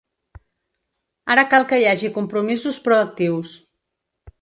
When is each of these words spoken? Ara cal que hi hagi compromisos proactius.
Ara 1.35 1.45
cal 1.53 1.67
que 1.73 1.81
hi 1.83 1.87
hagi 1.91 2.11
compromisos 2.17 2.83
proactius. 2.89 3.57